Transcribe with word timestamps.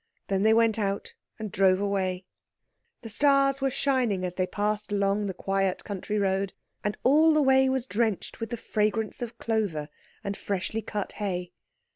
Then 0.29 0.41
they 0.41 0.55
went 0.55 0.79
out 0.79 1.13
and 1.37 1.51
drove 1.51 1.79
away. 1.79 2.25
The 3.03 3.09
stars 3.11 3.61
were 3.61 3.69
shining 3.69 4.25
as 4.25 4.33
they 4.33 4.47
passed 4.47 4.91
along 4.91 5.27
the 5.27 5.33
quiet 5.35 5.83
country 5.83 6.17
road, 6.17 6.53
and 6.83 6.97
all 7.03 7.33
the 7.35 7.39
way 7.43 7.69
was 7.69 7.85
drenched 7.85 8.39
with 8.39 8.49
the 8.49 8.57
fragrance 8.57 9.21
of 9.21 9.37
clover 9.37 9.89
and 10.23 10.35
freshly 10.35 10.81
cut 10.81 11.11
hay. 11.11 11.51